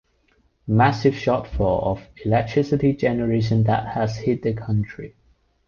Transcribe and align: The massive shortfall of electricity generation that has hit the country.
The 0.67 0.73
massive 0.73 1.13
shortfall 1.13 1.83
of 1.83 2.01
electricity 2.25 2.93
generation 2.93 3.65
that 3.65 3.89
has 3.89 4.17
hit 4.17 4.41
the 4.41 4.51
country. 4.55 5.13